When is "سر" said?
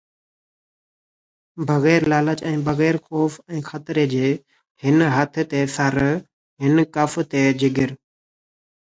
5.75-5.97